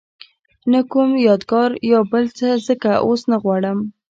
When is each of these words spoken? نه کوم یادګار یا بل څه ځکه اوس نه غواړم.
نه 0.71 0.79
کوم 0.91 1.09
یادګار 1.27 1.69
یا 1.91 1.99
بل 2.11 2.25
څه 2.37 2.47
ځکه 2.67 2.91
اوس 3.05 3.21
نه 3.31 3.37
غواړم. 3.43 3.79